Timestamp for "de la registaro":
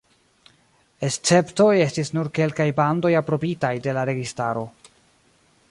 3.89-4.65